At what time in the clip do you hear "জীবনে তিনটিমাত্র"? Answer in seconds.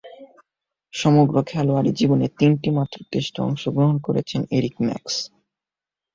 1.99-2.97